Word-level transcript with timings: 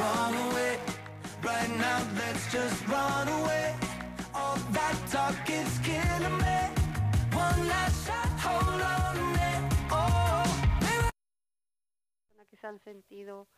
run 0.00 0.34
away. 0.46 0.78
Right 1.42 1.72
now, 1.78 2.00
let's 2.20 2.44
just 2.52 2.86
run 2.88 3.28
away. 3.28 3.74
All 4.34 4.58
that 4.72 4.96
talk 5.10 5.50
is 5.50 5.78
killing 5.86 6.38
me. 6.38 6.58
One 7.34 7.60
last 7.68 8.06
shot, 8.06 8.30
hold 8.44 8.82
on 8.82 9.16
a 9.16 9.26
minute. 9.36 9.64
Oh, 9.90 10.44
que 12.50 12.56
se 12.56 12.66
han 12.66 12.78
sentido 12.80 13.48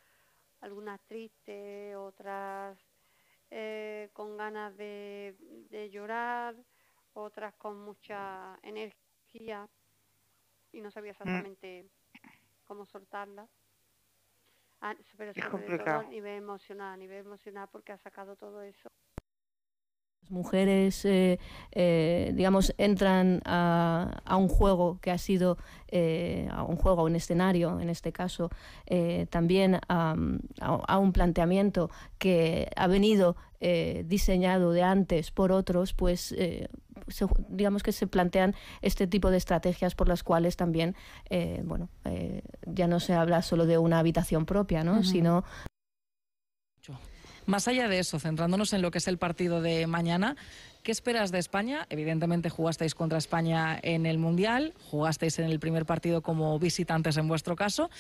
algunas 0.61 1.00
tristes, 1.02 1.96
otras 1.96 2.79
eh, 3.50 4.09
con 4.12 4.36
ganas 4.36 4.77
de, 4.77 5.34
de 5.70 5.91
llorar, 5.91 6.54
otras 7.14 7.54
con 7.54 7.80
mucha 7.80 8.59
energía 8.62 9.68
y 10.72 10.80
no 10.80 10.91
sabía 10.91 11.12
exactamente 11.12 11.86
cómo 12.64 12.86
soltarla. 12.86 13.48
Ah, 14.80 14.94
pero 15.16 15.32
sobre 15.34 15.70
todo 15.70 15.70
complicado. 15.70 16.00
a 16.00 16.05
nivel 16.05 16.36
emocional, 16.38 16.95
a 16.95 16.96
nivel 16.96 17.18
emocional 17.27 17.68
porque 17.70 17.92
ha 17.92 17.98
sacado 17.98 18.36
todo 18.36 18.62
eso. 18.62 18.91
Las 20.22 20.30
mujeres, 20.30 21.05
eh, 21.06 21.38
eh, 21.72 22.32
digamos, 22.34 22.74
entran 22.78 23.41
a, 23.45 24.20
a 24.24 24.36
un 24.36 24.48
juego 24.48 24.98
que 25.00 25.10
ha 25.10 25.19
sido, 25.19 25.56
eh, 25.88 26.46
a 26.52 26.62
un 26.62 26.77
juego, 26.77 27.00
a 27.00 27.05
un 27.05 27.16
escenario, 27.16 27.80
en 27.80 27.88
este 27.88 28.12
caso, 28.12 28.50
eh, 28.86 29.27
también 29.30 29.77
a, 29.88 30.14
a- 30.60 30.84
a 30.86 30.98
un 30.98 31.12
planteamiento 31.12 31.91
que 32.19 32.70
ha 32.77 32.86
venido 32.86 33.36
eh, 33.60 34.05
diseñado 34.06 34.72
de 34.72 34.83
antes 34.83 35.30
por 35.30 35.52
otros, 35.52 35.94
pues 35.94 36.33
eh, 36.33 36.69
se- 37.10 37.27
digamos 37.48 37.82
que 37.82 37.92
se 37.92 38.06
plantean 38.06 38.55
este 38.82 39.06
tipo 39.06 39.30
de 39.30 39.37
estrategias 39.37 39.95
por 39.95 40.09
las 40.09 40.23
cuales 40.23 40.56
también, 40.56 40.95
eh, 41.28 41.60
bueno, 41.64 41.88
eh, 42.05 42.42
ya 42.66 42.86
no 42.86 43.00
se 43.00 43.14
habla 43.14 43.42
solo 43.42 43.66
de 43.66 43.78
una 43.78 43.98
habitación 43.98 44.46
propia, 44.46 44.84
¿no? 44.84 44.95
Ujú. 44.95 45.05
Sino 45.05 45.45
Más 47.47 47.66
allá 47.69 47.88
de 47.88 47.98
eso, 47.98 48.20
centrándonos 48.20 48.72
en 48.75 48.83
lo 48.83 48.91
que 48.91 48.98
es 48.98 49.08
el 49.08 49.19
partido 49.19 49.61
de 49.61 49.86
mañana, 49.86 50.36
¿qué 50.84 50.92
esperas 50.92 51.33
de 51.33 51.38
España? 51.38 51.86
Evidentemente 51.91 52.48
jugasteis 52.48 52.94
contra 52.94 53.19
España 53.19 53.78
en 53.83 54.06
el 54.06 54.19
Mundial, 54.19 54.72
jugasteis 54.91 55.38
en 55.41 55.47
el 55.47 55.58
primer 55.58 55.84
partido 55.84 56.22
como 56.22 56.58
visitantes 56.58 57.16
en 57.16 57.27
vuestro 57.28 57.56
caso. 57.56 57.91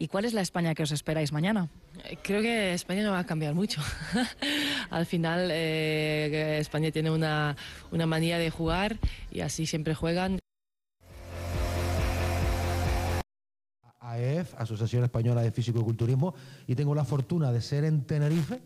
¿Y 0.00 0.06
cuál 0.06 0.24
es 0.24 0.32
la 0.32 0.42
España 0.42 0.76
que 0.76 0.84
os 0.84 0.92
esperáis 0.92 1.32
mañana? 1.32 1.70
Creo 2.22 2.40
que 2.40 2.72
España 2.72 3.02
no 3.02 3.10
va 3.10 3.18
a 3.18 3.26
cambiar 3.26 3.54
mucho. 3.54 3.82
Al 4.90 5.06
final, 5.06 5.50
eh, 5.50 6.58
España 6.60 6.92
tiene 6.92 7.10
una, 7.10 7.56
una 7.90 8.06
manía 8.06 8.38
de 8.38 8.48
jugar 8.48 8.96
y 9.32 9.40
así 9.40 9.66
siempre 9.66 9.96
juegan. 9.96 10.38
AEF, 13.98 14.54
Asociación 14.56 15.02
Española 15.02 15.42
de 15.42 15.50
Físico-Culturismo, 15.50 16.32
y 16.68 16.76
tengo 16.76 16.94
la 16.94 17.04
fortuna 17.04 17.50
de 17.50 17.60
ser 17.60 17.82
en 17.82 18.04
Tenerife 18.04 18.60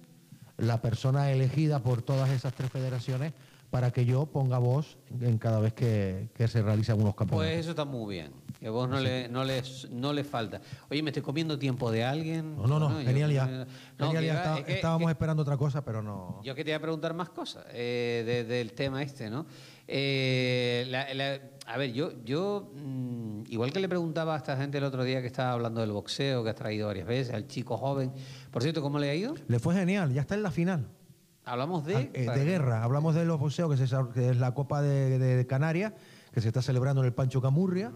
la 0.58 0.82
persona 0.82 1.30
elegida 1.30 1.82
por 1.82 2.02
todas 2.02 2.28
esas 2.28 2.52
tres 2.52 2.70
federaciones 2.70 3.32
para 3.70 3.90
que 3.90 4.04
yo 4.04 4.26
ponga 4.26 4.58
voz 4.58 4.98
en 5.22 5.38
cada 5.38 5.60
vez 5.60 5.72
que, 5.72 6.28
que 6.34 6.46
se 6.46 6.60
realizan 6.60 7.00
unos 7.00 7.14
campeonatos. 7.14 7.48
Pues 7.48 7.58
eso 7.58 7.70
está 7.70 7.86
muy 7.86 8.16
bien. 8.16 8.32
Que 8.62 8.68
a 8.68 8.70
vos 8.70 8.88
no 8.88 9.00
le, 9.00 9.28
no, 9.28 9.42
les, 9.42 9.90
no 9.90 10.14
falta. 10.22 10.60
Oye, 10.88 11.02
¿me 11.02 11.10
estoy 11.10 11.20
comiendo 11.24 11.58
tiempo 11.58 11.90
de 11.90 12.04
alguien? 12.04 12.54
no, 12.54 12.64
no, 12.68 12.78
no, 12.78 13.00
yo- 13.00 13.04
genial 13.06 13.32
ya. 13.32 13.66
no, 13.98 14.06
Genial 14.06 14.24
ya, 14.24 14.34
está- 14.36 14.58
es 14.60 14.64
que- 14.66 14.72
estábamos 14.74 15.06
que- 15.08 15.10
esperando 15.12 15.42
otra 15.42 15.56
cosa, 15.56 15.84
pero 15.84 16.00
no. 16.00 16.40
Yo 16.44 16.54
que 16.54 16.62
te 16.62 16.70
iba 16.70 16.76
a 16.76 16.80
preguntar 16.80 17.12
más 17.12 17.28
cosas 17.30 17.66
eh, 17.72 18.22
de- 18.24 18.44
del 18.44 18.72
tema 18.74 19.02
este, 19.02 19.28
¿no? 19.30 19.46
Eh, 19.88 20.84
la- 20.90 21.12
la- 21.12 21.40
a 21.66 21.76
ver, 21.76 21.92
yo, 21.92 22.12
yo 22.24 22.70
mm, 22.76 23.42
igual 23.48 23.72
que 23.72 23.80
le 23.80 23.88
preguntaba 23.88 24.34
a 24.34 24.36
esta 24.36 24.56
gente 24.56 24.78
el 24.78 24.84
otro 24.84 25.02
día 25.02 25.20
que 25.20 25.26
estaba 25.26 25.50
hablando 25.50 25.80
del 25.80 25.90
boxeo, 25.90 26.44
que 26.44 26.50
has 26.50 26.54
traído 26.56 26.86
varias 26.86 27.08
veces, 27.08 27.34
al 27.34 27.48
chico 27.48 27.76
joven. 27.76 28.12
Por 28.52 28.62
cierto, 28.62 28.80
¿cómo 28.80 29.00
le 29.00 29.10
ha 29.10 29.14
ido? 29.16 29.34
Le 29.48 29.58
fue 29.58 29.74
genial, 29.74 30.12
ya 30.12 30.20
está 30.20 30.36
en 30.36 30.44
la 30.44 30.52
final. 30.52 30.86
Hablamos 31.44 31.84
de... 31.84 32.12
Eh, 32.14 32.30
de 32.32 32.44
guerra, 32.44 32.84
hablamos 32.84 33.16
de 33.16 33.24
los 33.24 33.40
boxeos, 33.40 33.68
que, 33.76 33.86
se- 33.88 33.96
que 34.14 34.30
es 34.30 34.36
la 34.36 34.54
Copa 34.54 34.80
de, 34.82 35.18
de 35.18 35.46
Canarias, 35.48 35.92
que 36.32 36.40
se 36.40 36.46
está 36.46 36.62
celebrando 36.62 37.00
en 37.02 37.06
el 37.08 37.12
Pancho 37.12 37.42
Camurria 37.42 37.90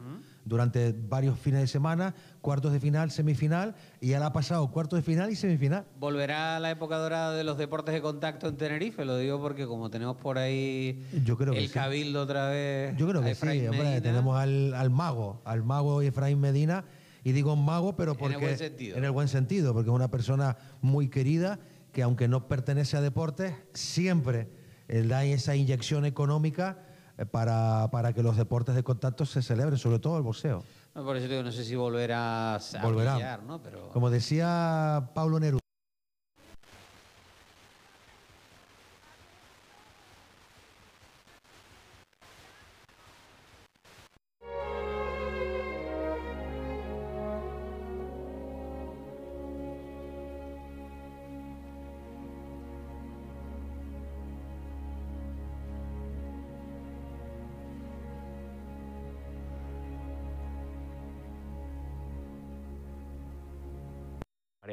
durante 0.47 0.95
varios 0.97 1.39
fines 1.39 1.61
de 1.61 1.67
semana, 1.67 2.15
cuartos 2.41 2.73
de 2.73 2.79
final, 2.79 3.11
semifinal, 3.11 3.75
y 4.01 4.11
ya 4.11 4.21
la 4.21 4.27
ha 4.27 4.33
pasado 4.33 4.71
cuartos 4.71 5.01
de 5.01 5.03
final 5.03 5.31
y 5.31 5.37
semifinal. 5.37 5.85
¿Volverá 5.99 6.57
a 6.57 6.61
la 6.61 6.71
época 6.71 6.97
dorada 6.97 7.35
de 7.35 7.43
los 7.43 7.59
deportes 7.59 7.93
de 7.93 8.01
contacto 8.01 8.47
en 8.49 8.57
Tenerife? 8.57 9.05
Lo 9.05 9.19
digo 9.19 9.41
porque 9.41 9.67
como 9.67 9.91
tenemos 9.91 10.17
por 10.17 10.39
ahí 10.39 11.05
Yo 11.25 11.37
creo 11.37 11.53
que 11.53 11.59
el 11.59 11.67
sí. 11.67 11.75
cabildo 11.75 12.23
otra 12.23 12.49
vez... 12.49 12.97
Yo 12.97 13.09
creo 13.09 13.23
que 13.23 13.35
sí, 13.35 13.67
hombre, 13.67 14.01
tenemos 14.01 14.39
al, 14.39 14.73
al 14.75 14.89
mago, 14.89 15.43
al 15.45 15.65
mago 15.65 16.01
Efraín 16.01 16.41
Medina, 16.41 16.85
y 17.25 17.33
digo 17.33 17.57
mago, 17.57 17.97
pero 17.97 18.13
el 18.13 18.19
porque... 18.19 18.37
buen 18.37 18.57
sentido. 18.57 18.97
En 18.97 19.05
el 19.05 19.11
buen 19.11 19.27
sentido, 19.27 19.75
porque 19.75 19.91
es 19.91 19.95
una 19.95 20.13
persona 20.13 20.57
muy 20.81 21.09
querida, 21.09 21.59
que 21.93 22.05
aunque 22.05 22.29
no 22.29 22.47
pertenece 22.47 22.97
a 22.97 23.01
deportes, 23.01 23.53
siempre 23.75 24.49
eh, 24.87 25.03
da 25.03 25.25
esa 25.25 25.57
inyección 25.57 26.05
económica 26.05 26.79
para, 27.25 27.89
para 27.91 28.13
que 28.13 28.23
los 28.23 28.37
deportes 28.37 28.75
de 28.75 28.83
contacto 28.83 29.25
se 29.25 29.41
celebren, 29.41 29.79
sobre 29.79 29.99
todo 29.99 30.19
el 30.19 30.23
boxeo. 30.23 30.63
No, 30.95 31.05
por 31.05 31.17
eso 31.17 31.29
digo, 31.29 31.43
no 31.43 31.53
sé 31.53 31.65
si 31.65 31.75
volverá 31.77 32.57
a 32.57 32.61
Volverá. 32.83 33.15
brillar, 33.15 33.43
¿no? 33.45 33.63
Pero... 33.63 33.89
Como 33.91 34.11
decía 34.11 35.11
Pablo 35.15 35.41
Neruda. 35.41 35.61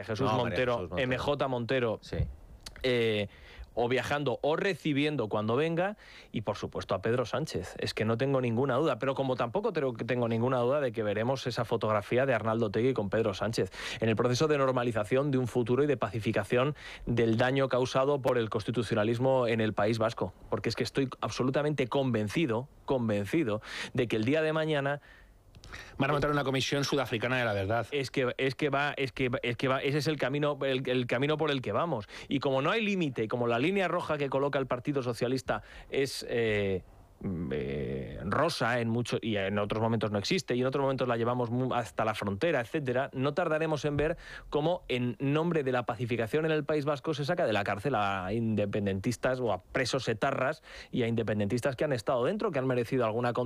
Jesús 0.03 0.29
No, 0.31 0.37
Montero, 0.37 0.73
Jesús 0.75 0.89
Montero. 0.91 1.17
MJ 1.17 1.47
Montero, 1.47 1.99
eh, 2.83 3.27
o 3.75 3.87
viajando 3.87 4.39
o 4.41 4.55
recibiendo 4.55 5.27
cuando 5.29 5.55
venga, 5.55 5.97
y 6.31 6.41
por 6.41 6.57
supuesto 6.57 6.95
a 6.95 7.01
Pedro 7.01 7.25
Sánchez. 7.25 7.75
Es 7.79 7.93
que 7.93 8.05
no 8.05 8.17
tengo 8.17 8.41
ninguna 8.41 8.75
duda, 8.75 8.99
pero 8.99 9.15
como 9.15 9.35
tampoco 9.35 9.73
tengo, 9.73 9.93
tengo 9.93 10.27
ninguna 10.27 10.59
duda 10.59 10.79
de 10.79 10.91
que 10.91 11.03
veremos 11.03 11.47
esa 11.47 11.65
fotografía 11.65 12.25
de 12.25 12.33
Arnaldo 12.33 12.69
Tegui 12.69 12.93
con 12.93 13.09
Pedro 13.09 13.33
Sánchez 13.33 13.71
en 13.99 14.09
el 14.09 14.15
proceso 14.15 14.47
de 14.47 14.57
normalización 14.57 15.31
de 15.31 15.37
un 15.37 15.47
futuro 15.47 15.83
y 15.83 15.87
de 15.87 15.97
pacificación 15.97 16.75
del 17.05 17.37
daño 17.37 17.69
causado 17.69 18.21
por 18.21 18.37
el 18.37 18.49
constitucionalismo 18.49 19.47
en 19.47 19.61
el 19.61 19.73
País 19.73 19.97
Vasco. 19.97 20.33
Porque 20.49 20.69
es 20.69 20.75
que 20.75 20.83
estoy 20.83 21.09
absolutamente 21.21 21.87
convencido, 21.87 22.67
convencido 22.85 23.61
de 23.93 24.07
que 24.07 24.15
el 24.15 24.25
día 24.25 24.41
de 24.41 24.53
mañana 24.53 25.01
Van 25.97 26.09
a 26.09 26.13
montar 26.13 26.31
una 26.31 26.43
comisión 26.43 26.83
sudafricana 26.83 27.37
de 27.37 27.45
la 27.45 27.53
verdad. 27.53 27.87
es 27.91 28.11
que 28.11 28.33
es 28.37 28.55
que 28.55 28.69
va 28.69 28.93
es 28.97 29.11
que 29.11 29.29
es 29.41 29.57
que 29.57 29.67
va 29.67 29.81
ese 29.81 29.99
es 29.99 30.07
el 30.07 30.17
camino 30.17 30.57
el, 30.63 30.87
el 30.87 31.07
camino 31.07 31.37
por 31.37 31.51
el 31.51 31.61
que 31.61 31.71
vamos 31.71 32.07
y 32.27 32.39
como 32.39 32.61
no 32.61 32.71
hay 32.71 32.81
límite 32.83 33.27
como 33.27 33.47
la 33.47 33.59
línea 33.59 33.87
roja 33.87 34.17
que 34.17 34.29
coloca 34.29 34.59
el 34.59 34.67
Partido 34.67 35.03
Socialista 35.03 35.63
es 35.89 36.25
eh, 36.29 36.83
mm, 37.21 37.49
eh, 37.51 38.19
rosa 38.25 38.79
en 38.79 38.89
muchos 38.89 39.19
y 39.21 39.35
en 39.37 39.59
otros 39.59 39.81
momentos 39.81 40.11
no 40.11 40.19
existe 40.19 40.55
y 40.55 40.61
en 40.61 40.67
otros 40.67 40.83
momentos 40.83 41.07
la 41.07 41.17
llevamos 41.17 41.49
hasta 41.73 42.05
la 42.05 42.13
frontera 42.13 42.61
etcétera 42.61 43.09
no 43.13 43.33
tardaremos 43.33 43.85
en 43.85 43.97
ver 43.97 44.17
cómo 44.49 44.83
en 44.87 45.15
nombre 45.19 45.63
de 45.63 45.71
la 45.71 45.83
pacificación 45.83 46.45
en 46.45 46.51
el 46.51 46.63
País 46.63 46.85
Vasco 46.85 47.13
se 47.13 47.25
saca 47.25 47.45
de 47.45 47.53
la 47.53 47.63
cárcel 47.63 47.95
a 47.95 48.31
independentistas 48.33 49.39
o 49.39 49.51
a 49.51 49.61
presos 49.61 50.07
etarras 50.07 50.63
y 50.91 51.03
a 51.03 51.07
independentistas 51.07 51.75
que 51.75 51.83
han 51.83 51.93
estado 51.93 52.25
dentro 52.25 52.51
que 52.51 52.59
han 52.59 52.67
merecido 52.67 53.05
alguna 53.05 53.33
condena 53.33 53.41